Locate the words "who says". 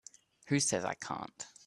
0.47-0.83